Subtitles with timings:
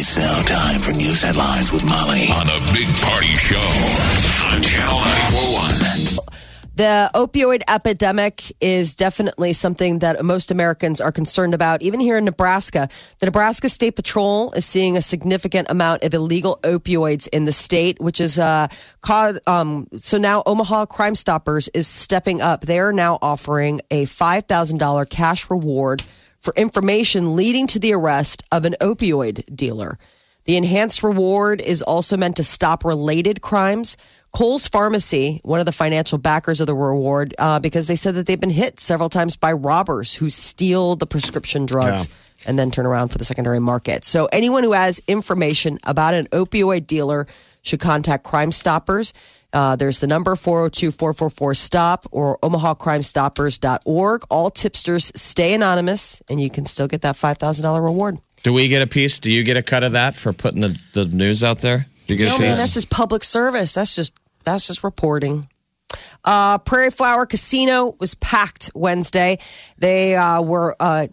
[0.00, 3.56] It's now time for news headlines with Molly on the Big Party Show
[4.46, 6.24] on Channel 941.
[6.76, 11.82] The opioid epidemic is definitely something that most Americans are concerned about.
[11.82, 12.88] Even here in Nebraska,
[13.18, 18.00] the Nebraska State Patrol is seeing a significant amount of illegal opioids in the state,
[18.00, 18.68] which is uh,
[19.00, 19.40] caused.
[19.48, 22.60] Um, so now Omaha Crime Stoppers is stepping up.
[22.60, 26.04] They are now offering a five thousand dollar cash reward
[26.40, 29.98] for information leading to the arrest of an opioid dealer.
[30.44, 33.98] The enhanced reward is also meant to stop related crimes.
[34.32, 38.26] Kohll's Pharmacy, one of the financial backers of the reward, uh, because they said that
[38.26, 42.08] they've been hit several times by robbers who steal the prescription drugs
[42.46, 44.06] and then turn around for the secondary market.
[44.06, 47.26] So anyone who has information about an opioid dealer
[47.62, 49.12] should contact Crime Stoppers.
[49.52, 54.24] Uh, there's the number 402 444 STOP or omahacrimestoppers.org.
[54.28, 58.18] All tipsters stay anonymous and you can still get that $5,000 reward.
[58.42, 59.18] Do we get a piece?
[59.18, 61.86] Do you get a cut of that for putting the, the news out there?
[62.06, 63.74] Do you get No, a man, that's just public service.
[63.74, 65.48] That's just that's just reporting.
[66.24, 69.38] Uh, Prairie Flower Casino was packed Wednesday.
[69.78, 71.06] They uh, were uh,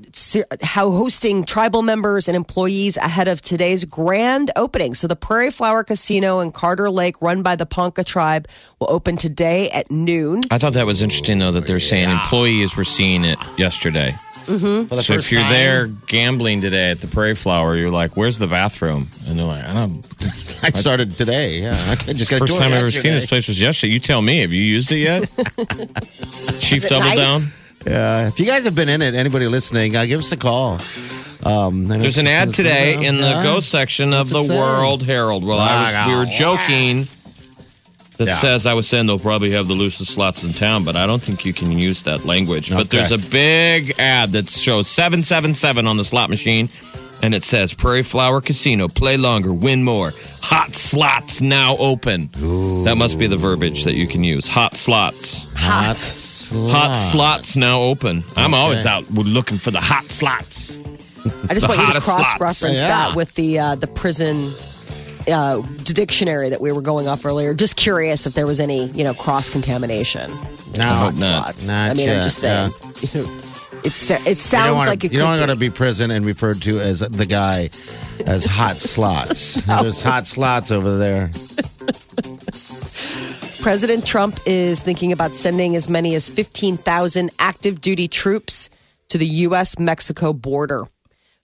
[0.64, 4.94] hosting tribal members and employees ahead of today's grand opening.
[4.94, 8.48] So the Prairie Flower Casino in Carter Lake, run by the Ponca tribe,
[8.80, 10.42] will open today at noon.
[10.52, 14.16] I thought that was interesting, though, that they're saying employees were seeing it yesterday.
[14.46, 14.88] Mm-hmm.
[14.88, 15.52] For So if you're time.
[15.52, 19.64] there gambling today at the Prairie Flower, you're like, "Where's the bathroom?" And they're like,
[19.64, 20.06] "I don't."
[20.66, 21.60] I started today.
[21.62, 23.94] Yeah, I just got First time I've ever seen this place was yesterday.
[23.94, 24.40] You tell me.
[24.42, 25.22] Have you used it yet?
[26.60, 27.18] Chief Double nice?
[27.18, 27.42] Down.
[27.86, 30.80] Yeah, if you guys have been in it, anybody listening, uh, give us a call.
[31.44, 33.44] Um, There's an ad today in the Yeah.
[33.44, 34.56] Go section of What's the?
[34.56, 35.46] World Herald.
[35.46, 37.06] Well, I was, we were joking.
[38.18, 38.34] That Yeah.
[38.36, 41.22] says I was saying they'll probably have the loosest slots in town, but I don't
[41.22, 42.72] think you can use that language.
[42.72, 46.70] But there's a big ad that shows 777 on the slot machine,
[47.22, 50.14] and it says Prairie Flower Casino, play longer, win more.
[50.42, 52.30] Hot slots now open.
[52.86, 54.48] That must be the verbiage that you can use.
[54.48, 55.48] Hot slots.
[55.56, 55.96] Hot,
[56.72, 58.24] Hot slots now open.
[58.38, 58.94] I'm always Okay.
[58.96, 60.78] out looking for the hot slots.
[61.50, 62.90] I just The want you to cross reference Yeah.
[62.90, 64.54] that with the uh, the prison
[65.28, 67.56] uh, dictionary that we were going off earlier.
[67.56, 70.30] Just curious if there was any you know cross contamination.
[70.78, 71.56] No, hope not.
[71.58, 71.68] slots.
[71.72, 72.72] Not I mean, I'm just saying.
[73.86, 75.70] It's, it sounds want like it You don't want to be.
[75.70, 77.70] prison and referred to as the guy
[78.26, 79.64] as hot slots.
[79.66, 81.30] There's hot slots over there.
[83.62, 88.70] President Trump is thinking about sending as many as 15,000 active duty troops
[89.10, 89.80] to the U.S.
[89.80, 90.86] Mexico border.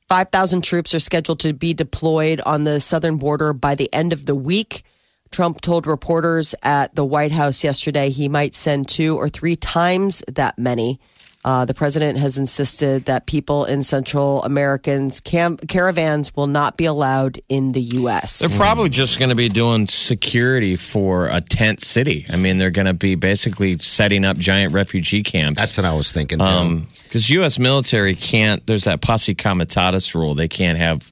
[0.07, 4.25] 5,000 troops are scheduled to be deployed on the southern border by the end of
[4.25, 4.83] the week.
[5.31, 10.21] Trump told reporters at the White House yesterday he might send two or three times
[10.27, 10.99] that many.
[11.43, 16.85] Uh, the president has insisted that people in Central Americans cam- caravans will not be
[16.85, 18.39] allowed in the U.S.
[18.39, 22.25] They're probably just going to be doing security for a tent city.
[22.31, 25.59] I mean, they're going to be basically setting up giant refugee camps.
[25.59, 26.37] That's what I was thinking.
[26.37, 26.85] Too.
[27.03, 27.57] because U.S.
[27.57, 28.65] military can't.
[28.67, 30.35] There's that posse comitatus rule.
[30.35, 31.11] They can't have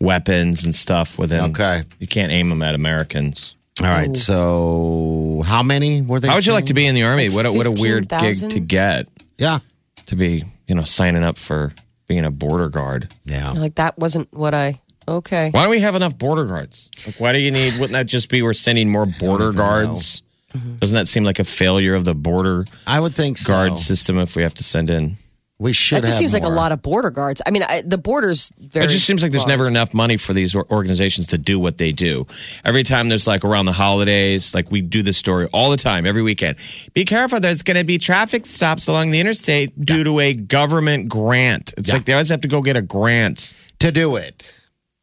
[0.00, 1.50] weapons and stuff within.
[1.50, 1.82] Okay.
[2.00, 3.54] you can't aim them at Americans.
[3.80, 4.16] All right.
[4.16, 6.26] So, how many were they?
[6.28, 7.28] How would you like to be in the army?
[7.30, 9.06] What a, what a weird gig to get
[9.36, 9.60] Yeah.
[10.08, 10.44] To be.
[10.66, 11.72] You know, signing up for
[12.06, 13.14] being a border guard.
[13.24, 13.52] Yeah.
[13.52, 14.80] like that wasn't what I.
[15.06, 15.48] Okay.
[15.52, 16.90] Why do we have enough border guards?
[17.06, 17.74] Like, why do you need?
[17.74, 20.22] Wouldn't that just be we're sending more border guards?
[20.54, 20.76] Mm-hmm.
[20.76, 23.52] Doesn't that seem like a failure of the border I would think so.
[23.52, 25.16] guard system if we have to send in?
[25.60, 25.96] We should.
[25.96, 27.42] That just have seems like a lot of border guards.
[27.44, 28.84] I mean, I, the border's very.
[28.86, 29.48] It just seems like there's large.
[29.58, 32.26] never enough money for these organizations to do what they do.
[32.64, 36.06] Every time there's like around the holidays, like we do this story all the time,
[36.06, 36.58] every weekend.
[36.94, 41.08] Be careful, there's going to be traffic stops along the interstate due to a government
[41.08, 41.74] grant.
[41.76, 41.94] It's Yeah.
[41.96, 43.54] like they always have to go get a grant.
[43.80, 44.54] to do it.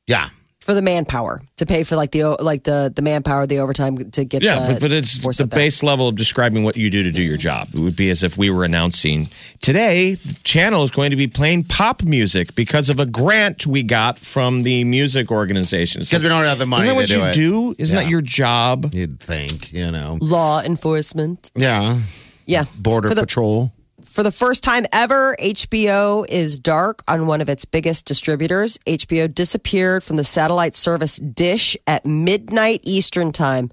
[0.08, 0.30] Yeah.
[0.66, 4.26] For the manpower to pay for like the like the the manpower, the overtime to
[4.26, 4.42] get.
[4.42, 7.04] Yeah, the but, but it's force the out base level of describing what you do
[7.04, 7.68] to do your job.
[7.74, 9.28] It would be as if we were announcing
[9.62, 13.84] today the channel is going to be playing pop music because of a grant we
[13.84, 16.02] got from the music organization.
[16.02, 17.34] It's Because we don't have the money Isn't that what do you it.
[17.36, 17.76] do?
[17.78, 18.90] Isn't that your job?
[18.92, 20.18] You'd think, you know.
[20.20, 21.52] law enforcement.
[21.56, 22.00] Yeah.
[22.48, 23.72] Yeah, Border the- patrol.
[24.16, 28.78] For the first time ever, HBO is dark on one of its biggest distributors.
[28.88, 33.72] HBO disappeared from the satellite service Dish at midnight Eastern Time.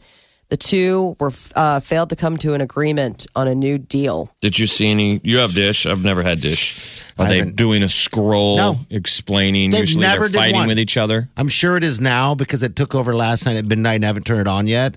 [0.49, 4.35] The two were uh, failed to come to an agreement on a new deal.
[4.41, 5.21] Did you see any?
[5.23, 5.87] You have Dish.
[5.87, 7.01] I've never had Dish.
[7.21, 7.57] Are I they haven't.
[7.57, 8.79] doing a scroll No.
[8.91, 9.71] explaining?
[9.71, 10.67] They've Usually never they're did fighting one.
[10.67, 11.29] with each other.
[11.37, 14.09] I'm sure it is now because it took over last night at midnight and I
[14.09, 14.97] haven't turned it on yet.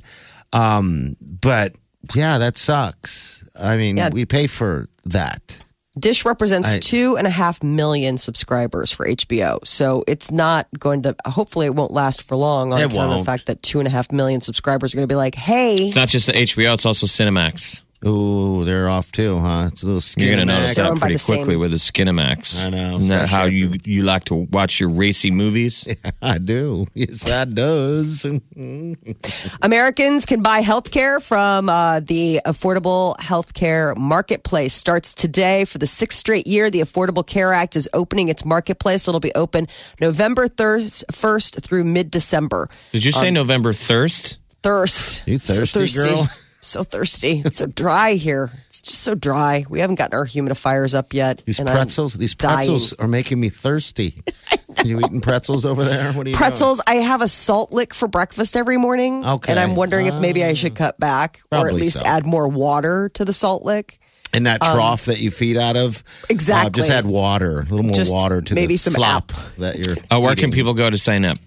[0.53, 1.75] Um, but
[2.15, 3.47] yeah, that sucks.
[3.57, 4.09] I mean, Yeah.
[4.11, 5.59] we pay for that.
[5.97, 9.65] Dish represents I- two and a half million subscribers for HBO.
[9.65, 13.19] So it's not going to, hopefully, it won't last for long on It account of
[13.19, 15.75] the fact that two and a half million subscribers are going to be like, hey,
[15.75, 16.73] It's not just the HBO.
[16.73, 17.83] It's also Cinemax.
[18.07, 19.69] Ooh, they're off too, huh?
[19.71, 20.27] It's a little skinny.
[20.27, 22.63] You're going to notice that pretty the same- quickly with the Skinemax.
[22.65, 25.87] I know, Isn't that especially how you you like to watch your racy movies?
[26.21, 26.85] I do.
[26.93, 28.25] Yes, I does.
[29.61, 34.73] Americans can buy health care from uh, the Affordable Health Care Marketplace.
[34.73, 36.69] Starts today for the sixth straight year.
[36.69, 39.07] The Affordable Care Act is opening its marketplace.
[39.07, 39.67] It'll be open
[39.99, 42.69] November 1st through mid December.
[42.91, 44.37] Did you say November thirst?
[44.61, 45.27] Thirst.
[45.27, 46.29] You thirsty, girl?
[46.65, 47.41] So thirsty.
[47.45, 48.49] It's so dry here.
[48.67, 49.65] It's just so dry.
[49.69, 51.43] We haven't gotten our humidifiers up yet.
[51.45, 52.55] These and I'm pretzels, these dying.
[52.57, 54.23] pretzels are making me thirsty.
[54.83, 56.11] you eating pretzels over there?
[56.13, 56.81] What are you Pretzels.
[56.87, 59.23] I have a salt lick for breakfast every morning.
[59.25, 59.51] Okay.
[59.51, 62.03] And I'm wondering if maybe I should cut back or at least so.
[62.05, 63.99] add more water to the salt lick.
[64.33, 66.03] In that trough that you feed out of?
[66.23, 66.71] uh, Exactly.
[66.81, 69.27] just add water, a little more Just water to maybe the some slop
[69.59, 69.95] that you're.
[70.11, 71.37] Oh, where can people go to sign up?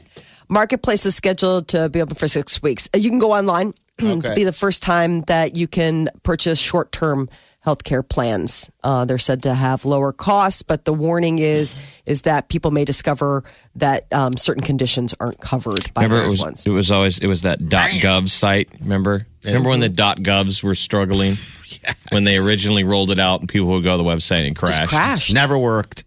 [0.49, 2.89] Marketplace is scheduled to be open for six weeks.
[2.95, 3.75] Uh, You can go online.
[4.19, 4.29] Okay.
[4.29, 7.29] to be the first time that you can purchase short term
[7.67, 8.71] healthcare plans.
[8.85, 11.75] Uh, they're said to have lower costs, but the warning is
[12.07, 13.43] is that people may discover
[13.75, 16.67] that um, certain conditions aren't covered by Remember, it those was ones.
[16.67, 18.69] it was always it was that .gov site.
[18.81, 21.37] Remember, remember when the .govs were struggling
[22.13, 24.77] when they originally rolled it out, and people would go to the website and crash.
[24.79, 25.35] Just crashed.
[25.35, 26.05] Never worked.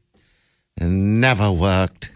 [0.79, 2.11] Never worked.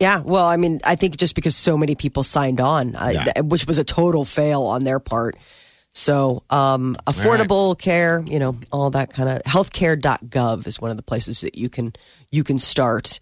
[0.00, 3.24] Yeah, well, I mean, I think just because so many people signed on, uh, Yeah.
[3.24, 5.36] th- which was a total fail on their part.
[5.92, 11.02] So, um, affordable care, you know, all that kind of healthcare.gov is one of the
[11.02, 11.92] places that you can
[12.30, 13.20] you can start.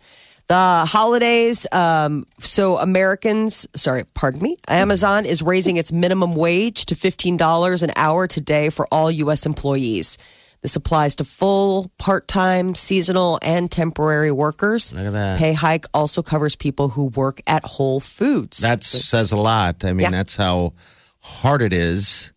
[0.48, 6.94] The holidays, um, so Americans, sorry, pardon me, Amazon is raising its minimum wage to
[6.94, 9.44] $15 an hour today for all U.S.
[9.46, 10.16] employees.
[10.62, 14.92] This applies to full, part time, seasonal, and temporary workers.
[14.92, 15.38] Look at that.
[15.38, 18.58] Pay hike also covers people who work at Whole Foods.
[18.58, 19.84] That says a lot.
[19.84, 20.10] I mean, Yeah.
[20.10, 20.72] that's how
[21.20, 22.32] hard it is,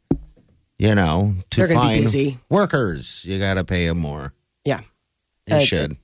[0.78, 2.38] you know, to They're gonna be find busy.
[2.50, 3.26] workers.
[3.26, 4.34] You got to pay them more.
[4.66, 4.82] yeah.
[5.48, 5.98] You Uh, should.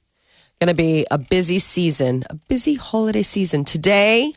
[0.60, 3.64] Going to be a busy season, a busy holiday season.
[3.64, 4.34] Today,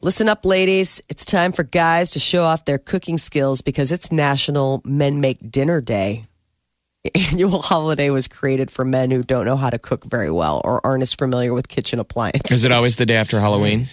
[0.00, 1.02] listen up, ladies.
[1.10, 5.50] It's time for guys to show off their cooking skills because it's National Men Make
[5.52, 6.24] Dinner Day.
[7.04, 10.60] The annual holiday was created for men who don't know how to cook very well
[10.64, 12.50] or aren't as familiar with kitchen appliances.
[12.58, 13.86] Is it always the day after Halloween?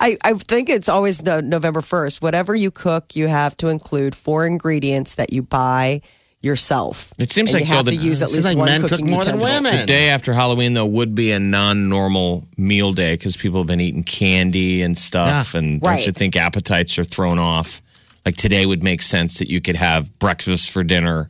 [0.00, 2.22] I, I think it's always no, November 1st.
[2.22, 6.00] Whatever you cook, you have to include four ingredients that you buy
[6.42, 7.12] yourself.
[7.18, 8.66] It seems And like, you have though, to the- use at Seems least like one
[8.66, 9.76] men cook cooking more than women.
[9.80, 13.80] The day after Halloween, though, would be a non-normal meal day because people have been
[13.80, 15.58] eating candy and stuff, Yeah.
[15.60, 16.06] and don't Right.
[16.06, 17.82] you think appetites are thrown off?
[18.24, 21.28] Like today would make sense that you could have breakfast for dinner,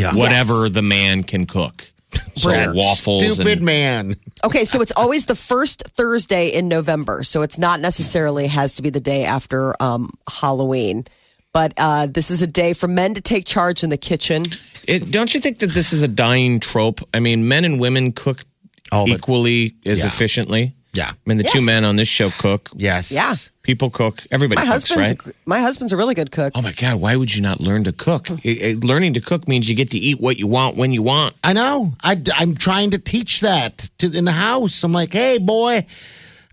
[0.00, 0.14] Yeah.
[0.14, 0.72] whatever Yes.
[0.72, 1.84] the man can cook.
[2.36, 2.68] So Right.
[2.72, 4.16] waffles Stupid and man.
[4.44, 7.22] Okay, so it's always the first Thursday in November.
[7.24, 11.04] So it's not necessarily has to be the day after um, Halloween.
[11.52, 14.44] But uh, this is a day for men to take charge in the kitchen.
[14.86, 17.00] It, don't you think that this is a dying trope?
[17.12, 18.44] I mean, men and women cook
[18.92, 20.06] All the- equally as Yeah.
[20.06, 20.74] efficiently.
[20.98, 21.10] Yeah.
[21.10, 21.66] I mean, the two Yes.
[21.66, 22.68] men on this show cook.
[22.74, 23.10] Yes.
[23.12, 23.34] Yeah.
[23.62, 24.22] People cook.
[24.30, 25.34] Everybody My cooks, husband's right?
[25.46, 26.52] my husband's a really good cook.
[26.56, 27.00] Oh my God!
[27.00, 28.28] Why would you not learn to cook?
[28.28, 28.36] Hmm.
[28.42, 31.02] It- it- learning to cook means you get to eat what you want when you
[31.02, 31.34] want.
[31.44, 31.94] I know.
[32.02, 34.82] I, am trying to teach that to in the house.
[34.84, 35.86] I'm like, hey, boy.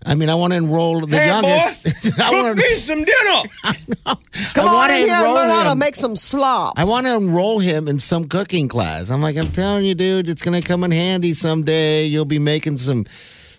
[0.08, 1.86] I mean, I want to enroll the youngest.
[2.20, 2.78] I cook want me to.
[2.78, 3.40] some dinner.
[4.54, 5.78] Come I on wanna in here and enroll learn how to him.
[5.78, 6.74] make some slop.
[6.78, 9.10] I want to enroll him in some cooking class.
[9.10, 12.04] I'm like, I'm telling you, dude, it's going to come in handy someday.
[12.06, 13.04] You'll be making some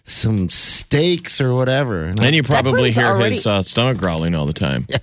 [0.08, 2.06] some steaks or whatever.
[2.06, 4.88] And Then you probably Declan's hear already- his uh, stomach growling all the time.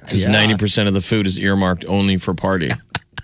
[0.00, 0.30] Because Yeah.
[0.32, 2.68] ninety percent of the food is earmarked only for party.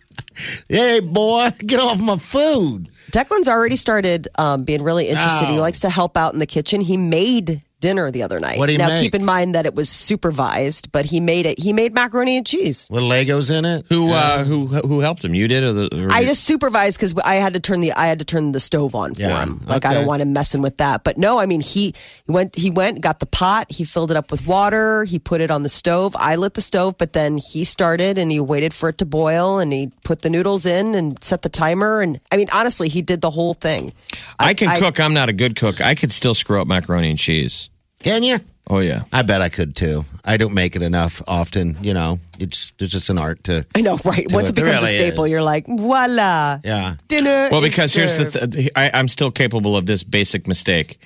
[0.69, 2.89] hey, boy, get off my food.
[3.13, 5.47] Declan's already started um, being really interested.
[5.47, 5.61] He Oh.
[5.61, 6.81] likes to help out in the kitchen.
[6.81, 8.59] He made dinner the other night.
[8.59, 9.03] What'd he now make?
[9.03, 11.59] keep in mind that it was supervised, but he made it.
[11.59, 12.89] He made macaroni and cheese.
[12.91, 13.85] With Legos in it.
[13.91, 15.35] Who uh, who who helped him?
[15.35, 16.07] You did, or the?
[16.07, 18.61] Or I just supervised because I had to turn the I had to turn the
[18.61, 19.61] stove on for Yeah, him.
[19.67, 19.99] Like I okay.
[19.99, 21.05] don't want him messing with that.
[21.05, 21.93] But no, I mean he
[22.27, 23.71] he went he went got the pot.
[23.71, 25.05] He filled it up with water.
[25.05, 26.15] He put it on the stove.
[26.19, 29.59] I lit the stove, but then he started and he waited for it to boil
[29.59, 32.01] and he put the noodles in and set the timer.
[32.01, 33.93] And I mean honestly, he did the whole thing.
[34.39, 35.01] I can I- cook.
[35.01, 35.81] I'm not a good cook.
[35.81, 37.69] I could still screw up macaroni and cheese.
[38.03, 38.39] Can you?
[38.69, 39.03] Oh yeah.
[39.13, 40.05] I bet I could too.
[40.25, 41.77] I don't make it enough often.
[41.83, 43.67] You know, it's it's just an art to.
[43.75, 44.25] I know, right?
[44.33, 45.33] Once it it becomes really a staple, is.
[45.33, 46.95] you're like, voila, Yeah.
[47.09, 47.49] dinner.
[47.51, 50.99] Well, is because here's the th- I, I'm still capable of this basic mistake.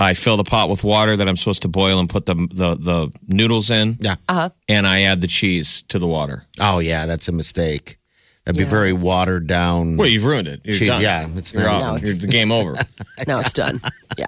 [0.00, 2.74] I fill the pot with water that I'm supposed to boil and put the the,
[2.74, 3.96] the noodles in.
[4.00, 4.16] Yeah.
[4.28, 4.50] Uh-huh.
[4.68, 6.44] And I add the cheese to the water.
[6.58, 7.98] Oh yeah, that's a mistake.
[8.44, 9.96] That'd be very watered down.
[9.96, 10.60] Well, you've ruined it.
[10.64, 11.02] You're Cheese, done.
[11.02, 11.80] yeah, it's You're not- out.
[11.80, 12.74] No, You're it's- the game over.
[13.26, 13.80] now it's done.
[14.18, 14.26] Yeah.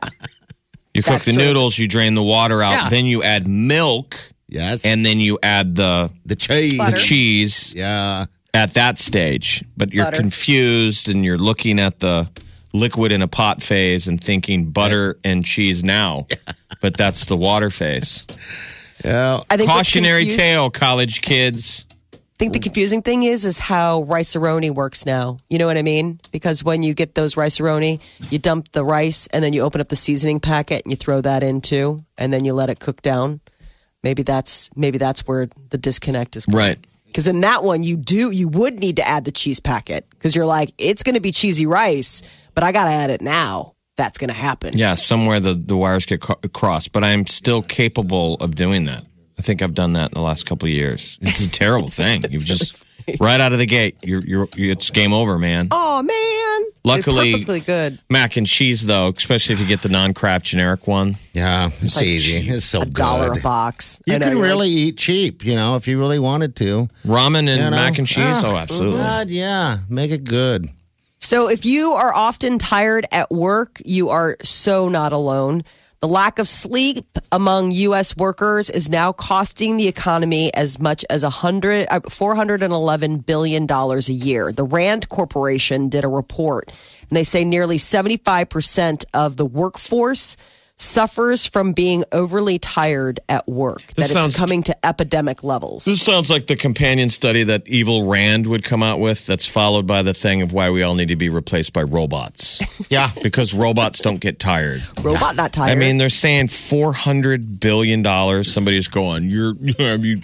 [0.99, 2.89] You cook the noodles, you drain the water out, Yeah.
[2.89, 4.17] then you add milk,
[4.49, 6.77] yes, and then you add the the cheese.
[6.77, 8.27] the cheese Yeah.
[8.53, 9.63] at that stage.
[9.77, 10.19] But you're Butter.
[10.19, 12.29] confused and you're looking at the
[12.73, 16.27] liquid in a pot phase and thinking butter and cheese now.
[16.81, 18.25] But that's the water phase.
[19.05, 19.41] Yeah.
[19.51, 21.85] I think what's Cautionary confused- tale, college kids.
[22.39, 22.65] I think the mm.
[22.65, 25.39] confusing thing is is how Rice-A-Roni works now.
[25.51, 26.21] You know what I mean?
[26.31, 29.89] Because when you get those Rice-A-Roni, you dump the rice and then you open up
[29.89, 33.03] the seasoning packet and you throw that in too, and then you let it cook
[33.03, 33.41] down.
[34.05, 36.47] Maybe that's maybe that's where the disconnect is.
[36.49, 36.79] Right.
[37.07, 40.37] Because in that one, you do you would need to add the cheese packet because
[40.37, 42.23] you're like it's going to be cheesy rice,
[42.55, 43.75] but I got to add it now.
[43.97, 44.79] That's going to happen.
[44.79, 46.21] Yeah, somewhere the, the wires get
[46.53, 49.05] crossed, but I'm still capable of doing that.
[49.39, 51.19] I think I've done that in the last couple of years.
[51.23, 52.25] It's a terrible thing.
[52.31, 52.85] You've just
[53.21, 55.69] right out of the gate, you're, you're, it's game over, man.
[55.71, 56.73] Oh man!
[56.85, 57.99] Luckily- it's perfectly good.
[58.11, 61.15] Mac and cheese, though, especially if you get the non-Kraft generic one.
[61.33, 62.49] Yeah, it's easy.
[62.49, 62.95] It's so a good.
[62.95, 64.01] dollar a box.
[64.09, 66.57] I You know, can you're like, really eat cheap, you know, if you really wanted
[66.57, 66.89] to.
[67.05, 67.71] Ramen and You know?
[67.71, 68.25] mac and cheese.
[68.27, 68.99] Ah, Oh, absolutely.
[69.01, 70.67] God, yeah, make it good.
[71.21, 75.63] So if you are often tired at work, you are so not alone.
[76.01, 78.17] The lack of sleep among U.S.
[78.17, 83.99] workers is now costing the economy as much as a hundred, uh, $411 billion a
[84.13, 84.53] year.
[84.53, 86.69] The Rand Corporation did a report,
[87.09, 90.37] and they say nearly 75% of the workforce
[90.81, 95.85] suffers from being overly tired at work, that This it's sounds- coming to epidemic levels.
[95.85, 99.27] This sounds like the companion study that Evil Rand would come out with.
[99.27, 102.61] That's followed by the thing of why we all need to be replaced by robots.
[102.91, 103.11] Yeah.
[103.23, 104.81] because robots don't get tired.
[105.03, 105.73] Robot not tired.
[105.73, 108.51] I mean, they're saying four hundred billion dollars.
[108.51, 109.55] Somebody's going, "You're
[109.99, 110.23] you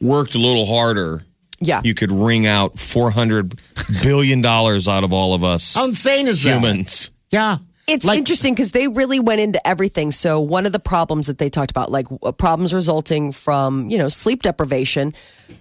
[0.00, 1.24] worked a little harder?
[1.60, 1.80] yeah.
[1.82, 3.58] You could wring out four hundred
[4.02, 6.56] billion dollars out of all of us How insane is that?
[6.58, 7.56] humans." Yeah.
[7.86, 10.10] It's Like- interesting because they really went into everything.
[10.10, 12.06] So one of the problems that they talked about, like
[12.38, 15.12] problems resulting from you know sleep deprivation,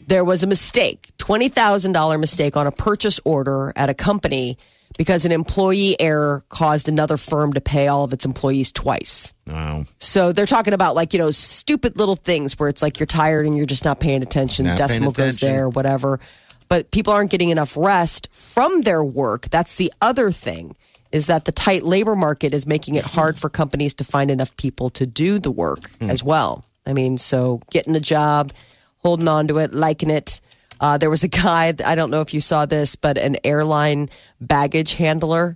[0.07, 4.57] there was a mistake, twenty thousand dollar mistake on a purchase order at a company
[4.97, 9.33] because an employee error caused another firm to pay all of its employees twice.
[9.47, 9.85] Wow.
[9.97, 13.45] So they're talking about like you know stupid little things where it's like you're tired
[13.45, 14.65] and you're just not paying attention.
[14.65, 16.21] Not paying Decimal goes there, whatever.
[16.69, 19.49] But people aren't getting enough rest from their work.
[19.49, 20.75] That's the other thing.
[21.13, 24.53] Is that the tight labor market is making it hard for companies to find enough
[24.57, 26.65] people to do the work as well.
[26.85, 28.51] I mean, so getting a job,
[28.97, 30.41] holding on to it, liking it.
[30.81, 34.09] Uh, there was a guy, I don't know if you saw this, but an airline
[34.41, 35.55] baggage handler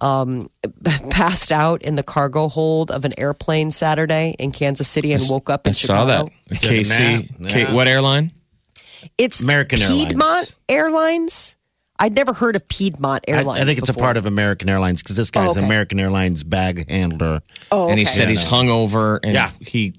[0.00, 0.48] um,
[1.10, 5.48] passed out in the cargo hold of an airplane Saturday in Kansas City and woke
[5.48, 6.28] up in I saw that.
[6.52, 6.74] Chicago.
[6.82, 7.52] KC, nap.
[7.52, 8.32] K- what airline?
[9.16, 11.55] It's American Piedmont Airlines.
[11.98, 13.62] I'd never heard of Piedmont Airlines.
[13.62, 15.64] I think it's a part of American Airlines because this guy's Oh, okay.
[15.64, 17.40] American Airlines bag handler.
[17.70, 18.12] Oh, And he okay.
[18.14, 19.50] said he's hungover, and Yeah.
[19.60, 19.94] he.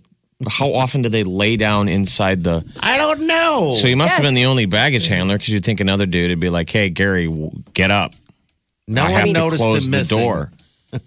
[0.47, 2.63] How often do they lay down inside the?
[2.81, 3.73] I don't know.
[3.75, 6.39] So he must have been the only baggage handler because you'd think another dude would
[6.39, 7.27] be like, "Hey, Gary,
[7.73, 8.13] get up!
[8.87, 10.17] no I one have to noticed close him the missing.
[10.19, 10.51] door."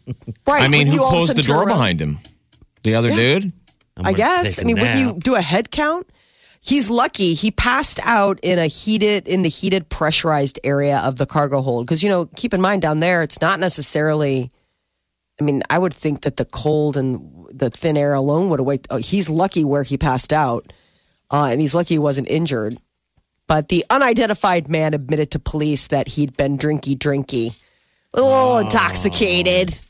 [0.46, 0.62] right.
[0.64, 2.18] I mean, who you all of a closed the door around- behind him?
[2.82, 3.52] The other dude?
[3.96, 4.58] I'm I guess.
[4.60, 6.08] I mean, would you do a head count,
[6.62, 7.34] he's lucky.
[7.34, 11.86] He passed out in a heated, in the heated, pressurized area of the cargo hold.
[11.86, 14.50] Because you know, keep in mind down there, it's not necessarily.
[15.40, 18.66] I mean, I would think that the cold and the thin air alone would have
[18.66, 18.88] waked.
[18.90, 20.72] Oh, he's lucky where he passed out,
[21.30, 22.78] uh, and he's lucky he wasn't injured.
[23.46, 27.56] But the unidentified man admitted to police that he'd been drinky, drinky,
[28.14, 29.80] a little intoxicated.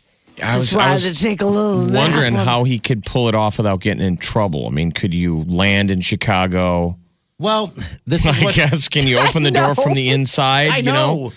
[0.43, 2.11] I was, I was to take a little nap.
[2.13, 4.67] wondering how he could pull it off without getting in trouble.
[4.67, 6.99] I mean, could you land in Chicago?
[7.39, 7.73] Well,
[8.07, 8.89] this is I what guess.
[8.89, 10.71] Can you open the door from the inside?
[10.71, 10.93] I You know,
[11.29, 11.33] know.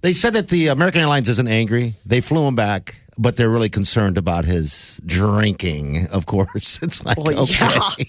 [0.00, 1.94] They said that the American Airlines isn't angry.
[2.06, 2.96] They flew him back.
[3.20, 6.06] but they're really concerned about his drinking.
[6.12, 8.08] Of course, it's like Well, okay.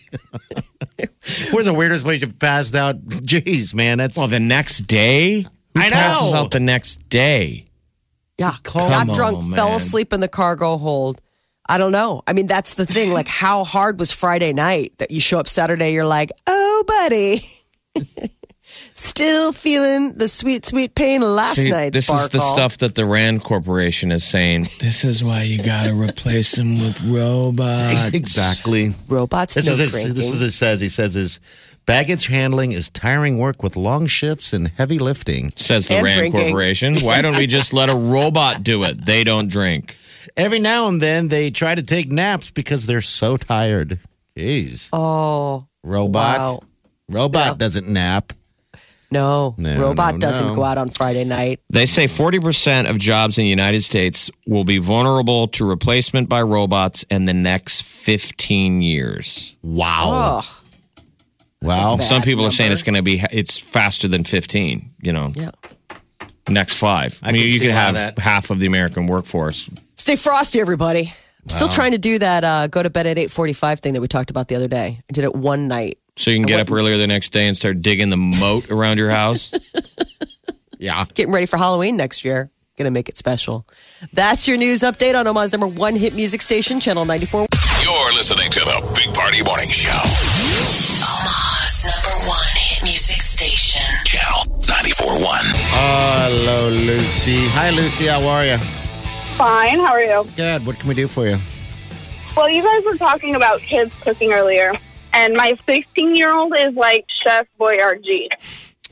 [1.51, 3.01] Where's the weirdest place you've passed out?
[3.05, 5.41] Jeez, man, that's Well, the next day?
[5.73, 5.95] Who I know.
[5.95, 7.65] passes out the next day?
[8.39, 11.21] Yeah, Come got on, drunk, fell asleep in the cargo hold.
[11.67, 12.23] I don't know.
[12.25, 13.13] I mean, that's the thing.
[13.13, 15.91] Like, how hard was Friday night that you show up Saturday?
[15.91, 17.41] You're like, oh, buddy,
[18.93, 22.53] still feeling the sweet, sweet pain of last See, night's this bar is the call.
[22.53, 24.63] stuff that the Rand Corporation is saying.
[24.79, 28.13] This is why you got to replace them with robots.
[28.13, 28.93] exactly.
[29.07, 30.13] Robots, This no is drinking.
[30.15, 30.81] this is it says.
[30.81, 31.39] He says his
[31.89, 35.51] baggage handling is tiring work with long shifts and heavy lifting.
[35.55, 36.41] Says the And Rand drinking.
[36.41, 36.99] Corporation.
[36.99, 39.05] Why don't we just let a robot do it?
[39.07, 39.97] They don't drink.
[40.37, 43.99] Every now and then they try to take naps because they're so tired.
[44.37, 46.37] Jeez, oh, robot.
[46.37, 46.59] wow.
[47.09, 48.33] Robot doesn't nap.
[49.11, 50.55] No, No, robot no, doesn't no.
[50.55, 51.59] go out on Friday night.
[51.71, 56.43] They say 40% of jobs in the United States will be vulnerable to replacement by
[56.43, 59.55] robots in the next 15 years.
[59.63, 60.41] Wow.
[60.43, 60.58] Oh,
[61.61, 61.97] wow.
[61.97, 65.31] bad Some people are saying it's going to be it's faster than 15, you know.
[65.35, 65.51] yeah.
[66.49, 67.19] Next 5.
[67.21, 69.69] I, I mean, can you could have that- half of the American workforce.
[69.97, 71.13] Stay frosty, everybody.
[71.43, 74.07] I'm still trying to do that uh, go to bed at 8.45 thing that we
[74.07, 75.01] talked about the other day.
[75.09, 75.97] I did it one night.
[76.17, 78.97] So you can get up earlier the next day and start digging the moat around
[78.97, 79.51] your house.
[80.79, 81.03] Yeah.
[81.13, 82.49] Getting ready for Halloween next year.
[82.77, 83.67] Gonna make it special.
[84.13, 87.47] That's your news update on Omaha's number one hit music station, Channel 94.
[87.83, 89.99] You're listening to the Big Party Morning Show.
[94.69, 95.25] 94.1.
[95.71, 97.47] Hello, Lucy.
[97.49, 98.05] Hi, Lucy.
[98.05, 98.57] How are you?
[99.35, 99.79] Fine.
[99.79, 100.27] How are you?
[100.35, 100.63] Good.
[100.63, 101.37] What can we do for you?
[102.37, 104.73] Well, you guys were talking about kids cooking earlier,
[105.13, 108.27] and my 16 year old is like Chef Boyardee.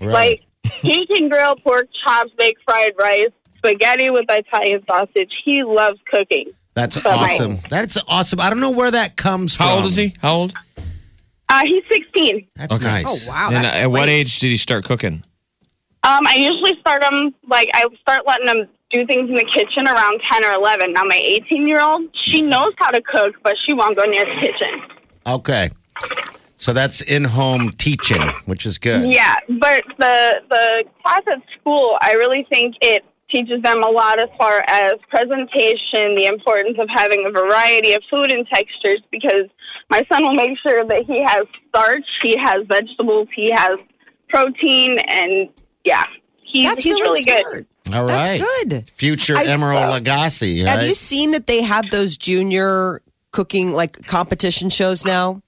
[0.01, 5.31] Like, he can grill pork chops, make fried rice, spaghetti with Italian sausage.
[5.45, 6.51] He loves cooking.
[6.73, 7.59] That's But my- awesome.
[7.69, 8.41] That's awesome.
[8.41, 9.67] I don't know where that comes from.
[9.67, 10.15] How old is he?
[10.23, 10.53] How old?
[11.49, 12.47] Uh, he's 16.
[12.55, 12.83] That's Okay.
[12.83, 13.27] nice.
[13.29, 13.47] Oh, wow.
[13.53, 15.23] and that's at what age did he start cooking?
[16.07, 19.85] Um, I usually start them, like, I start letting them do things in the kitchen
[19.89, 20.93] around 10 or 11.
[20.93, 24.23] Now, my 18 year old, she knows how to cook, but she won't go near
[24.23, 24.81] the kitchen.
[25.25, 25.69] Okay.
[26.55, 29.13] So that's in-home teaching, which is good.
[29.13, 34.17] Yeah, but the the class at school, I really think it teaches them a lot
[34.17, 39.03] as far as presentation, the importance of having a variety of food and textures.
[39.11, 39.49] Because
[39.89, 43.77] my son will make sure that he has starch, he has vegetables, he has
[44.29, 45.49] protein, and
[45.87, 46.03] yeah,
[46.43, 47.65] he's That's he's really, really, good.
[47.85, 48.01] smart.
[48.01, 48.89] All That's good.
[48.95, 50.59] Future I- Emeril Lagasse.
[50.61, 50.69] Right?
[50.69, 55.41] Have you seen that they have those junior cooking like competition shows now?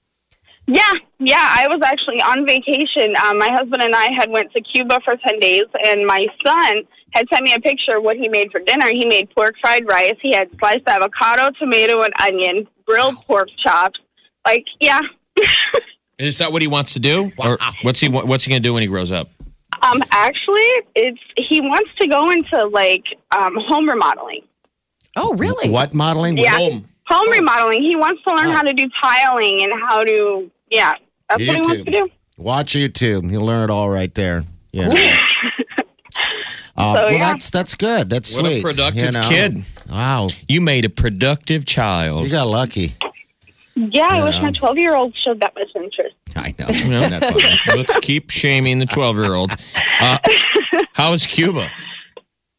[0.66, 1.36] Yeah, yeah.
[1.58, 3.14] I was actually on vacation.
[3.24, 6.82] Um, my husband and I had went to Cuba for ten days, and my son
[7.12, 8.86] had sent me a picture of what he made for dinner.
[8.86, 10.14] He made pork fried rice.
[10.22, 13.98] He had sliced avocado, tomato, and onion, grilled pork chops.
[14.46, 15.00] Like, yeah.
[16.18, 17.32] Is that what he wants to do?
[17.36, 19.28] Or what's he what's he going to do when he grows up?
[19.82, 24.42] Um, actually, it's he wants to go into like um, home remodeling.
[25.16, 25.70] Oh, really?
[25.70, 26.38] What modeling?
[26.38, 26.84] Yeah, Home.
[27.06, 27.82] home remodeling.
[27.82, 30.50] He wants to learn how to do tiling and how to.
[30.70, 30.92] Yeah,
[31.28, 32.08] that's what he wants to do.
[32.38, 33.30] Watch YouTube.
[33.30, 34.44] You'll learn it all right there.
[34.72, 34.92] Yeah.
[36.76, 37.18] Uh, So, well, yeah.
[37.32, 38.08] that's that's good.
[38.08, 38.62] That's What a sweet.
[38.62, 39.28] productive you know?
[39.28, 39.64] kid.
[39.90, 42.24] Wow, You made a productive child.
[42.24, 42.94] you got lucky.
[43.92, 44.42] Yeah, I wish Yeah.
[44.42, 46.14] my twelve year old showed that much interest.
[46.36, 46.66] I know.
[46.68, 46.70] Yeah.
[46.70, 46.90] Isn't
[47.20, 47.78] that funny?
[47.78, 49.50] Let's keep shaming the 12 year old.
[50.00, 50.18] Uh,
[50.94, 51.68] how is Cuba?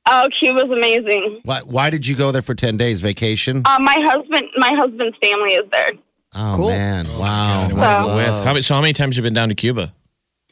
[0.09, 1.41] Oh, Cuba's amazing.
[1.43, 3.61] why, why did you go there for ten days vacation?
[3.65, 5.91] Uh, my husband, my husband's family is there.
[6.35, 6.67] oh cool.
[6.69, 7.67] man, wow.
[7.69, 9.93] So- With how, many- so how many times have you been down to Cuba?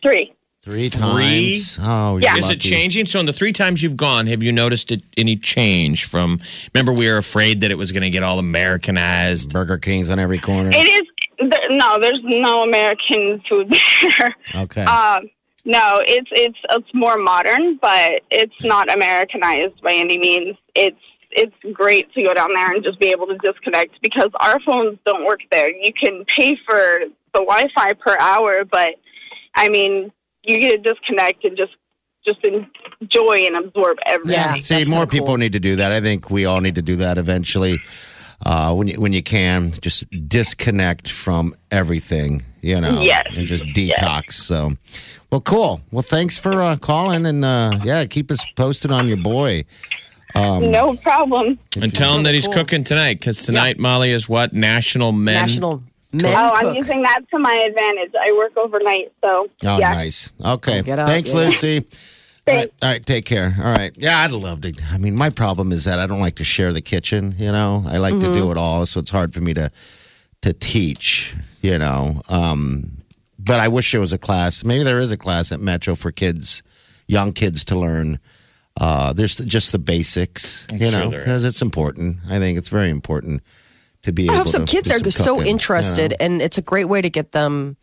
[0.03, 0.34] Three.
[0.69, 1.53] Three Three?
[1.62, 1.79] times.
[1.82, 2.36] Oh, Yeah.
[2.36, 3.05] you're Is it changing?
[3.05, 6.39] So in the three times you've gone, have you noticed it, any change from?
[6.73, 9.51] Remember, we were afraid that it was going to get all Americanized.
[9.53, 10.69] Burger Kings on every corner.
[10.73, 11.01] It is
[11.49, 13.73] there, no, there's no American food
[14.19, 14.36] there.
[14.63, 14.84] Okay.
[14.84, 15.29] Um,
[15.65, 20.55] no, it's it's it's more modern, but it's not Americanized by any means.
[20.75, 20.97] It's
[21.32, 24.97] it's great to go down there and just be able to disconnect because our phones
[25.05, 25.69] don't work there.
[25.69, 26.99] You can pay for
[27.34, 28.95] the Wi-Fi per hour, but
[29.55, 30.12] I mean,
[30.43, 31.73] you get to disconnect and just
[32.28, 32.39] just
[33.02, 34.34] enjoy and absorb everything.
[34.34, 34.56] Yeah.
[34.60, 35.38] See, That's more people cool.
[35.38, 35.91] need to do that.
[35.91, 37.80] I think we all need to do that eventually.
[38.45, 43.25] Uh, when you when you can, just disconnect from everything, you know, Yes.
[43.36, 44.34] and just detox.
[44.34, 44.71] So,
[45.30, 45.82] well, cool.
[45.91, 49.65] Well, thanks for uh, calling, and uh, yeah, keep us posted on your boy.
[50.36, 51.60] No problem.
[51.82, 52.54] And tell him that he's cool.
[52.54, 54.54] cooking tonight because tonight, Molly, is what?
[54.54, 55.34] National Men.
[55.34, 58.12] National Men Oh, I'm using that to my advantage.
[58.19, 59.93] I work overnight, so Oh, yeah.
[59.93, 60.32] nice.
[60.43, 61.39] Okay, Get out, thanks, yeah.
[61.39, 61.86] Lucy.
[62.48, 63.56] All right, all right, take care.
[63.60, 63.91] All right.
[63.95, 64.74] Yeah, I'd love to.
[64.91, 67.84] I mean, my problem is that I don't like to share the kitchen, you know.
[67.88, 69.69] I like to do it all, so it's hard for me to
[70.41, 72.24] to teach, you know.
[72.28, 73.04] Um,
[73.38, 74.63] but I wish there was a class.
[74.63, 76.63] Maybe there is a class at Metro for kids,
[77.06, 78.17] young kids to learn.
[78.82, 82.17] Uh, there's just the basics, you sure know, there because it's important.
[82.28, 83.43] I think it's very important
[84.03, 86.17] to be I able hope to kids are so cooking, you interested, know.
[86.19, 87.75] and it's a great way to get them,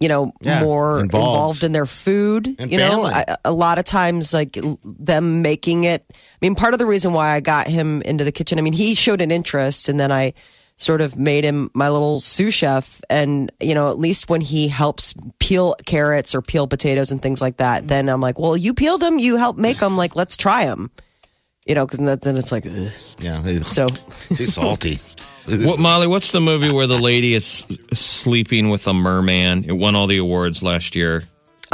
[0.00, 1.14] you know, Yeah, more involved.
[1.14, 1.64] involved.
[1.64, 2.56] in their food.
[2.58, 3.12] And you know, family.
[3.14, 6.04] I, a lot of times, like them making it.
[6.10, 8.58] I mean, part of the reason why I got him into the kitchen.
[8.58, 10.32] I mean, he showed an interest, and then I
[10.78, 13.00] sort of made him my little sous chef.
[13.10, 17.40] And you know, at least when he helps peel carrots or peel potatoes and things
[17.40, 19.96] like that, then I'm like, well, you peeled them, you helped make them.
[19.96, 20.90] Like, let's try them.
[21.66, 22.90] You know, because then it's like, ugh.
[23.20, 23.86] Yeah, so.
[24.34, 24.98] too salty.
[25.48, 26.06] What Molly?
[26.06, 27.46] What's the movie where the lady is
[27.92, 29.64] sleeping with a merman?
[29.64, 31.24] It won all the awards last year.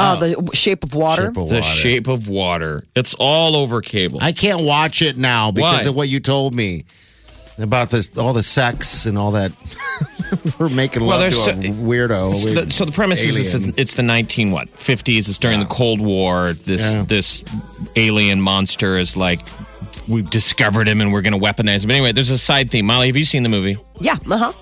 [0.01, 1.25] Oh, the Shape of Water.
[1.27, 1.63] Shape of The water.
[1.63, 2.85] Shape of Water.
[2.95, 4.21] It's all over cable.
[4.23, 5.89] I can't watch it now because Why?
[5.91, 6.85] of what you told me
[7.59, 9.51] about this, all the sex and all that.
[10.61, 12.37] We're making Well, love to there's a so- weirdo.
[12.37, 15.29] So the, so the premise is it's, the- it's the 19 what 50s.
[15.29, 16.53] It's during the Cold War.
[16.53, 17.03] This Yeah.
[17.05, 17.45] this
[17.97, 19.41] alien monster is like
[20.09, 21.89] we've discovered him and we're going to weaponize him.
[21.89, 22.87] But Anyway, there's a side theme.
[22.87, 23.77] Molly, have you seen the movie?
[24.01, 24.53] Yeah, uh huh.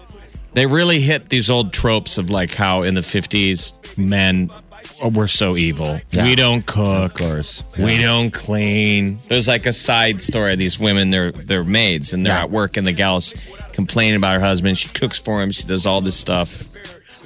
[0.55, 4.51] They really hit these old tropes of like how in the 50s men
[5.15, 5.99] were so evil.
[6.13, 6.25] Yeah.
[6.25, 7.11] We don't cook.
[7.21, 7.75] Of course.
[7.79, 9.19] We don't clean.
[9.29, 11.11] There's like a side story of these women.
[11.11, 12.45] They're they're maids and they're Yeah.
[12.45, 13.35] at work and the gal's
[13.75, 14.79] complaining about her husband.
[14.79, 15.51] She cooks for him.
[15.51, 16.73] She does all this stuff.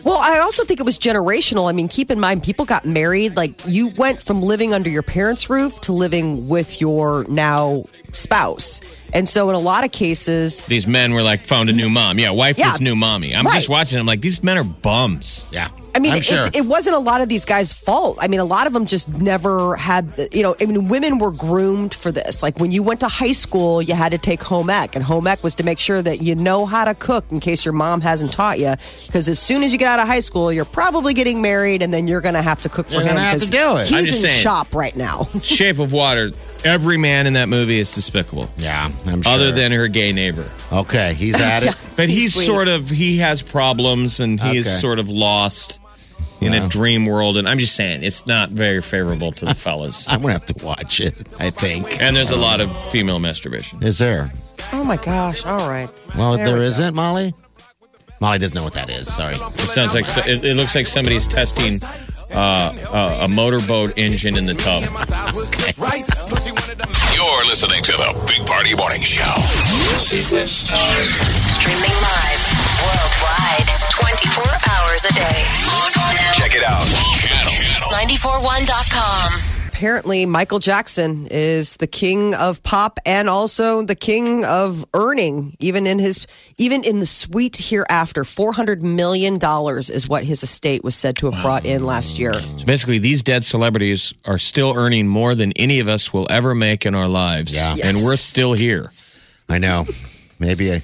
[0.04, 1.68] Well, I also think it was generational.
[1.68, 3.36] I mean, keep in mind, people got married.
[3.36, 7.82] Like, you went from living under your parents' roof to living with your now
[8.12, 8.80] spouse.
[9.12, 12.18] And so, in a lot of cases, these men were like found a new mom.
[12.18, 12.72] Yeah, wife Yeah.
[12.72, 13.34] is new mommy.
[13.34, 13.56] I'm Right.
[13.56, 13.98] just watching.
[13.98, 15.46] I'm like, these men are bums.
[15.52, 15.68] Yeah.
[15.94, 16.44] I mean, sure.
[16.54, 18.18] it wasn't a lot of these guys' fault.
[18.20, 21.32] I mean, a lot of them just never had, you know, I mean, women were
[21.32, 22.42] groomed for this.
[22.42, 25.26] Like when you went to high school, you had to take home ec, and home
[25.26, 28.00] ec was to make sure that you know how to cook in case your mom
[28.00, 28.74] hasn't taught you.
[29.06, 31.92] Because as soon as you get out of high school, you're probably getting married, and
[31.92, 33.08] then you're going to have to cook for You're him.
[33.08, 33.88] gonna have 'cause to do it.
[33.88, 34.42] He's I'm just in saying.
[34.42, 35.24] shop right now.
[35.42, 36.30] Shape of Water.
[36.64, 39.32] Every man in that movie is despicable, yeah, I'm sure.
[39.32, 40.44] other than her gay neighbor.
[40.72, 41.74] okay, he's at it.
[41.96, 42.44] But he's, sweet.
[42.44, 45.79] sort of he has problems and he is sort of lost
[46.40, 47.36] in a dream world.
[47.36, 50.08] And I'm just saying, it's not very favorable to the fellas.
[50.08, 51.14] I'm gonna have to watch it.
[51.40, 52.00] I think.
[52.02, 53.82] And there's a lot of female masturbation.
[53.82, 54.30] Is there?
[54.72, 55.44] oh my gosh!
[55.46, 55.88] All right.
[56.16, 57.32] Well, there, there we isn't, Molly.
[58.20, 59.12] Molly doesn't know what that is.
[59.12, 59.34] Sorry.
[59.34, 61.80] It sounds like so- it, it looks like somebody's testing
[62.32, 64.82] uh, a, a motorboat engine in the tub.
[67.16, 69.24] You're listening to the Big Party Morning Show.
[70.44, 72.40] Streaming live
[72.84, 75.99] worldwide 24 hours a day.
[76.50, 76.84] Check it out.
[76.84, 77.90] Channel.
[77.92, 79.68] 941.com.
[79.68, 85.86] apparently Michael Jackson is the king of pop and also the king of earning even
[85.86, 86.26] in his
[86.58, 91.30] even in the sweet hereafter 400 million dollars is what his estate was said to
[91.30, 92.34] have brought in last year.
[92.34, 96.52] So basically, these dead celebrities are still earning more than any of us will ever
[96.52, 97.54] make in our lives.
[97.54, 97.76] Yeah.
[97.84, 98.90] And we're still here.
[99.48, 99.86] I know.
[100.40, 100.82] Maybe I.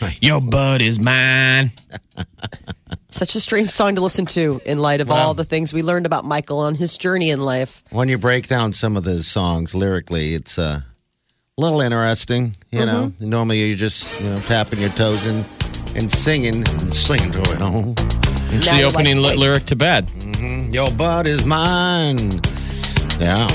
[0.20, 1.70] Your bud is mine.
[3.08, 6.06] Such a strange song to listen to in light of all the things we learned
[6.06, 7.82] about Michael on his journey in life.
[7.90, 10.80] When you break down some of the songs lyrically, it's uh,
[11.56, 12.56] a little interesting.
[12.70, 13.30] You know, Mm-hmm.
[13.30, 15.44] normally you're just you know tapping your toes and
[15.96, 17.58] and singing and singing to it.
[17.60, 17.94] Oh,
[18.54, 20.10] It's Now the you opening like- ly- lyric to bed.
[20.74, 22.40] your butt is mine.
[23.18, 23.48] Yeah,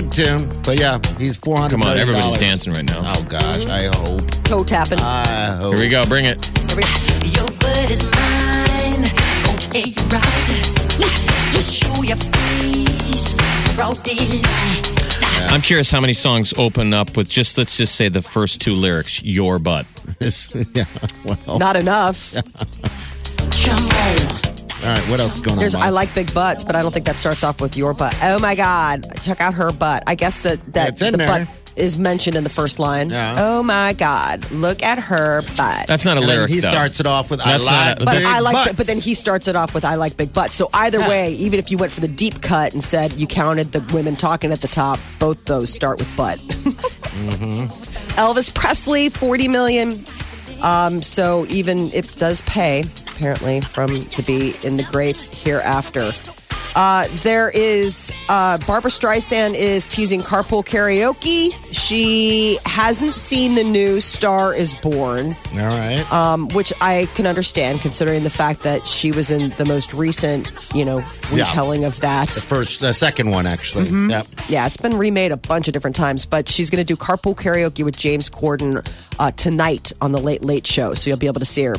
[0.00, 1.78] good tune, but yeah, he's four hundred.
[1.78, 3.00] Come on, everybody's dancing right now.
[3.14, 4.28] Oh gosh, I hope.
[4.42, 4.98] Toe tapping.
[4.98, 5.74] I hope.
[5.74, 6.04] Here we go.
[6.06, 6.44] Bring it.
[6.44, 6.88] Here we go.
[7.30, 9.06] Your bud is mine.
[9.46, 10.64] Gonna take you right.
[11.52, 13.34] Just show your face.
[13.76, 15.52] Broad daylight.
[15.52, 18.74] I'm curious how many songs open up with just, let's just say the first two
[18.74, 19.86] lyrics, your butt.
[20.74, 20.86] yeah.
[21.24, 22.34] Well, Not enough.
[23.64, 24.43] Come on.
[24.84, 25.02] All right.
[25.10, 25.60] What else is going on?
[25.60, 25.84] There's Mike?
[25.84, 28.16] I like big butts, but I don't think that starts off with your butt.
[28.22, 30.02] Oh my god, check out her butt.
[30.06, 31.26] I guess that that It's in the there.
[31.26, 33.10] butt is mentioned in the first line.
[33.10, 33.34] Yeah.
[33.36, 35.86] Oh my god, look at her butt.
[35.88, 36.70] That's not a And then lyric, he though.
[36.70, 38.72] starts it off with That's I not like a- but big I like, butts.
[38.76, 41.08] but then he starts it off with "I like big butts." So either Yeah.
[41.08, 44.14] way, even if you went for the deep cut and said you counted the women
[44.14, 46.38] talking at the top, both those start with butt.
[48.16, 49.94] Elvis Presley, forty million.
[50.62, 56.10] Um, so even if it does pay, apparently, from to be in the great hereafter.
[56.76, 61.54] Uh, there is uh, Barbra Streisand is teasing carpool karaoke.
[61.72, 66.12] She hasn't seen the new Star is Born, All right.
[66.12, 70.50] um, which I can understand considering the fact that she was in the most recent,
[70.74, 70.98] you know,
[71.32, 71.44] Yeah.
[71.44, 72.26] retelling of that.
[72.30, 73.84] the first, the second one, actually.
[73.84, 74.10] Mm-hmm.
[74.10, 74.26] Yep.
[74.48, 77.36] Yeah, it's been remade a bunch of different times, but she's going to do carpool
[77.36, 78.84] karaoke with James Corden
[79.20, 81.76] uh, tonight on the Late Late Show, so you'll be able to see her.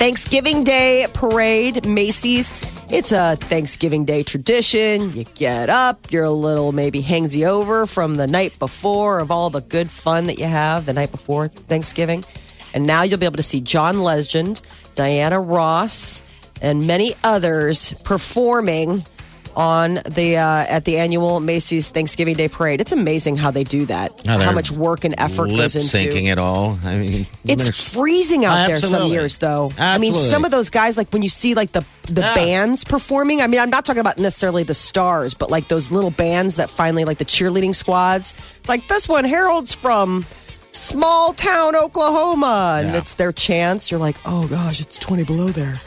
[0.00, 2.50] Thanksgiving Day parade, Macy's.
[2.90, 5.12] It's a Thanksgiving Day tradition.
[5.12, 9.50] You get up, you're a little maybe hangsy over from the night before of all
[9.50, 12.24] the good fun that you have the night before Thanksgiving.
[12.72, 14.62] And now you'll be able to see John Legend,
[14.94, 16.22] Diana Ross,
[16.62, 19.04] and many others performing
[19.56, 22.80] on the uh, at the annual Macy's Thanksgiving Day Parade.
[22.80, 24.12] It's amazing how they do that.
[24.28, 26.78] Oh, how much work and effort goes into syncing it all.
[26.84, 29.72] I mean, it's freezing out there some years, though.
[29.78, 32.34] I mean, some of those guys, like when you see like the the Yeah.
[32.34, 33.40] bands performing.
[33.40, 36.68] I mean, I'm not talking about necessarily the stars, but like those little bands that
[36.68, 38.34] finally like the cheerleading squads.
[38.58, 40.26] It's like this one, Harold's from
[40.72, 42.96] small town Oklahoma, and Yeah.
[42.98, 43.90] it's their chance.
[43.90, 45.80] You're like, oh gosh, it's 20 below there.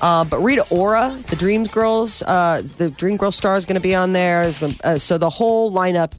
[0.00, 3.82] Uh, but Rita Ora, the Dreams Girls, uh, the Dream Girl star is going to
[3.82, 4.42] be on there.
[4.44, 6.12] There's gonna- Uh, so the whole lineup.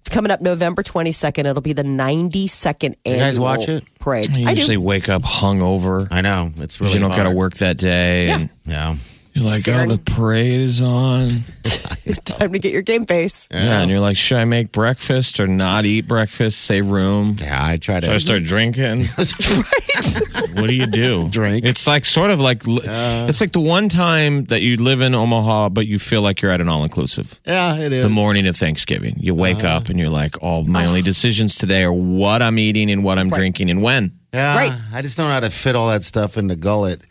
[0.00, 1.44] It's coming up November 22nd.
[1.44, 3.84] It'll be the 92nd You annual guys watch it?
[4.00, 4.30] parade.
[4.30, 4.60] You I do.
[4.60, 6.06] usually wake up hungover.
[6.10, 6.50] I know.
[6.58, 8.30] It's really you don't got to work that day.
[8.30, 8.94] And Yeah.
[9.42, 11.30] You're like, oh, the parade is on.
[12.24, 13.48] Time to get your game face.
[13.50, 13.80] Yeah.
[13.80, 16.62] And you're like, should I make breakfast or not eat breakfast?
[16.62, 17.36] Say room.
[17.38, 18.06] Yeah, I try to.
[18.06, 19.06] Should I start drinking?
[20.54, 21.28] what do you do?
[21.28, 21.66] Drink.
[21.66, 25.68] It's like sort of like it's like the one time that you live in Omaha,
[25.70, 27.40] but you feel like you're at an all inclusive.
[27.44, 28.04] yeah, it is.
[28.04, 29.76] The morning of Thanksgiving, you wake uh-huh.
[29.76, 31.04] up and you're like, "Oh, my only ah.
[31.04, 34.72] decisions today are what I'm eating and what I'm drinking and when." Yeah, Right.
[34.92, 37.06] I just don't know how to fit all that stuff in the gullet.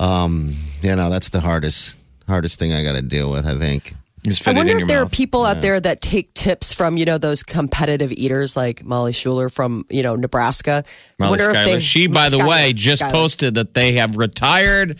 [0.00, 3.46] Um, you know, that's the hardest hardest thing I got to deal with.
[3.46, 3.94] I think.
[4.24, 5.12] You just I fit it wonder in if your there are mouth.
[5.12, 9.48] people out there that take tips from, you know, those competitive eaters like Molly Schuyler
[9.48, 10.84] from, you know, Nebraska.
[10.86, 11.80] I Molly wonder if they.
[11.80, 13.12] She, by the way, just Schuyler.
[13.12, 14.96] posted that they have retired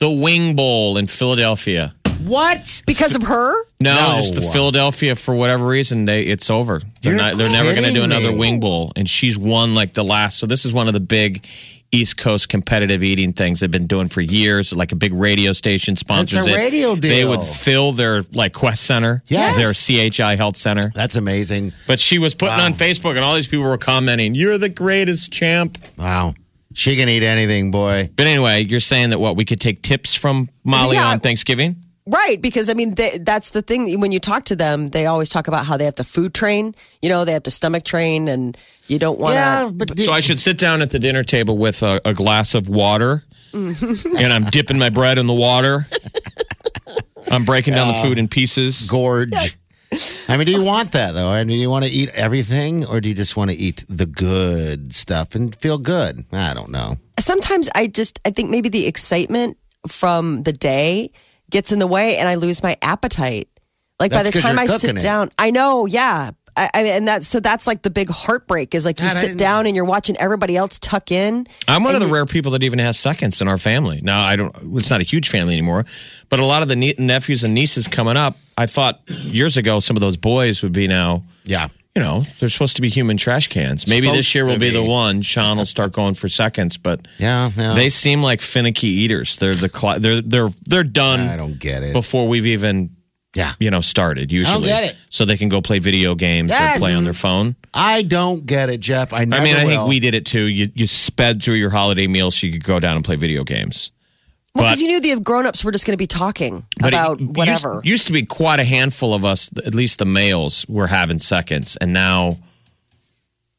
[0.00, 1.94] the Wing Bowl in Philadelphia.
[2.24, 2.82] What?
[2.84, 3.54] Because of her?
[3.80, 4.16] No, No.
[4.16, 6.80] just the Philadelphia for whatever reason they it's over.
[7.02, 7.36] They're You're not.
[7.36, 8.38] They're never going to do another me.
[8.38, 10.38] wing bowl, and she's won like the last.
[10.38, 11.46] So this is one of the big
[11.94, 14.74] East Coast competitive eating things they've been doing for years.
[14.74, 16.56] Like a big radio station sponsors it.
[16.56, 17.10] radio deal.
[17.10, 19.56] They would fill their like Qwest Center, Yes.
[19.56, 20.90] their CHI Health Center.
[20.94, 21.72] That's amazing.
[21.86, 22.66] But she was putting Wow.
[22.66, 26.34] on Facebook, and all these people were commenting, "You're the greatest champ." Wow.
[26.76, 28.10] She can eat anything, boy.
[28.16, 31.06] But anyway, you're saying that what we could take tips from Molly Yeah.
[31.06, 31.76] on Thanksgiving?
[32.06, 33.98] Right, because I mean, they, that's the thing.
[33.98, 36.74] When you talk to them, they always talk about how they have to food train.
[37.00, 38.56] You know, they have to stomach train, and
[38.88, 39.36] you don't want to.
[39.36, 42.54] Yeah, but So I should sit down at the dinner table with a, a glass
[42.54, 44.04] of water, mm.
[44.18, 45.86] and I'm dipping my bread in the water.
[47.30, 48.86] I'm breaking down the food in pieces.
[48.86, 49.32] gorge.
[50.28, 51.30] I mean, do you want that though?
[51.30, 53.82] I mean, do you want to eat everything, or do you just want to eat
[53.88, 56.26] the good stuff and feel good?
[56.32, 56.98] I don't know.
[57.18, 61.10] sometimes I just I think maybe the excitement from the day
[61.54, 63.48] gets in the way and I lose my appetite.
[64.00, 65.00] Like by the time I sit it.
[65.00, 66.32] down, I know, yeah.
[66.56, 69.26] I, I and that so that's like the big heartbreak is like you God, sit
[69.28, 71.46] didn't- down and you're watching everybody else tuck in.
[71.68, 74.00] I'm one of the rare people that even has seconds in our family.
[74.02, 74.54] Now I don't.
[74.76, 75.84] It's not a huge family anymore,
[76.28, 78.36] but a lot of the nie- nephews and nieces coming up.
[78.58, 81.22] I thought years ago some of those boys would be now.
[81.44, 83.86] Yeah, You know, they're supposed to be human trash cans.
[83.88, 85.22] Maybe this year will to be, the one.
[85.22, 87.74] Sean will start going for seconds, but yeah, yeah.
[87.74, 89.36] they seem like finicky eaters.
[89.36, 91.92] They're the cli- they're they're they're done I don't get it.
[91.92, 92.90] before we've even
[93.36, 94.32] Yeah, you know started.
[94.32, 94.96] Usually, get it.
[95.08, 96.76] so they can go play video games Yes.
[96.76, 97.54] or play on their phone.
[97.72, 99.12] I don't get it, Jeff.
[99.12, 100.42] I never I mean, I think we did it too.
[100.46, 103.44] You you sped through your holiday meals so you could go down and play video
[103.44, 103.92] games.
[104.54, 107.20] Well, because you knew the grown-ups were just going to be talking But it about
[107.20, 107.80] used- whatever.
[107.84, 111.76] Used, to be quite a handful of us, at least the males, were having seconds,
[111.80, 112.38] and now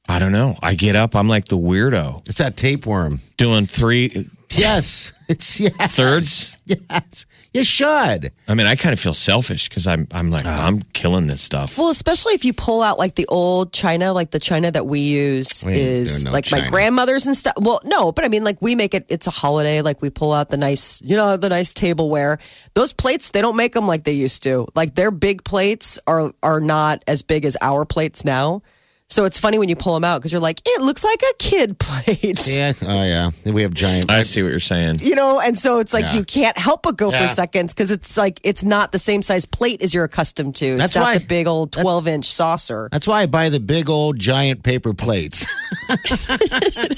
[0.07, 0.57] I don't know.
[0.61, 3.19] I get up, I'm like the weirdo It's that tapeworm.
[3.37, 5.95] doing three Yes, it's yes.
[5.95, 6.57] thirds.
[6.65, 8.31] Yes, you should.
[8.47, 10.67] I mean, I kind of feel selfish because I'm I'm like Ah.
[10.67, 11.77] I'm killing this stuff.
[11.77, 14.99] Well, especially if you pull out like the old china, like the china that we
[14.99, 17.53] use We is no like my grandmother's and stuff.
[17.59, 19.05] Well, no, but I mean, like we make it.
[19.09, 19.81] It's a holiday.
[19.81, 22.39] Like we pull out the nice, you know, the nice tableware.
[22.73, 24.67] Those plates, they don't make them like they used to.
[24.75, 28.61] Like their big plates are are not as big as our plates now.
[29.07, 31.33] So it's funny when you pull them out because you're like, it looks like a
[31.37, 32.41] kid plate.
[32.47, 32.73] Yeah.
[32.81, 33.29] Oh yeah.
[33.45, 34.09] We have giant.
[34.11, 34.99] I see what you're saying.
[35.03, 36.13] You know, and so it's like Yeah.
[36.15, 37.21] you can't help but go Yeah.
[37.21, 40.65] for seconds because it's like it's not the same size plate as you're accustomed to.
[40.65, 42.89] It's That's not why- the big old 12 inch saucer.
[42.91, 45.45] That's why I buy the big old giant paper plates.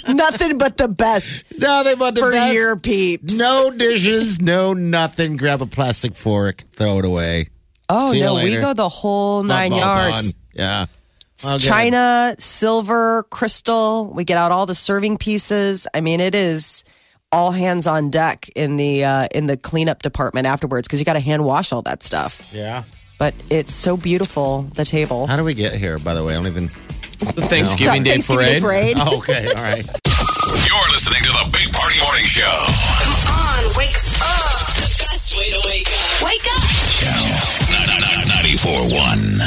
[0.07, 2.53] Nothing but the best no, they want the for best.
[2.53, 3.37] your peeps.
[3.37, 5.35] No dishes, no nothing.
[5.37, 7.49] Grab a plastic fork, throw it away.
[7.89, 8.61] oh See you no, we later.
[8.61, 10.33] go the whole nine Football yards.
[10.33, 10.41] done.
[10.53, 10.85] Yeah.
[11.37, 11.67] It's Okay.
[11.67, 14.11] China, silver, crystal.
[14.11, 15.85] We get out all the serving pieces.
[15.93, 16.83] I mean, it is
[17.31, 21.13] all hands on deck in the uh, in the cleanup department afterwards because you got
[21.13, 22.49] to hand wash all that stuff.
[22.51, 22.83] Yeah.
[23.19, 24.63] But it's so beautiful.
[24.73, 25.27] The table.
[25.27, 25.99] How do we get here?
[25.99, 26.71] By the way, I don't even.
[27.19, 28.97] The Thanksgiving Day Thanksgiving parade.
[28.99, 29.45] Oh, okay.
[29.55, 29.85] All right.
[29.85, 32.45] You're listening to the Big Party Morning Show.
[32.45, 34.73] Come on, wake up.
[34.77, 36.21] The best way to wake up.
[36.25, 36.61] Wake up.
[36.97, 37.37] Channel
[38.25, 39.37] 941.